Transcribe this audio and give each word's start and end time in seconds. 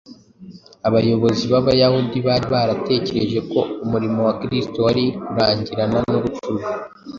Abayobozi 0.87 1.43
b’Abayahudi 1.51 2.17
bari 2.27 2.45
baratekereje 2.53 3.39
ko 3.51 3.59
umurimo 3.83 4.19
wa 4.27 4.33
Kristo 4.41 4.77
wari 4.85 5.03
kurangirana 5.25 5.99
n’urupfu 6.09 6.45
rwe; 6.55 6.63